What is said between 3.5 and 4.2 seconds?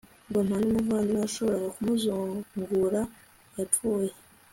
yapfuye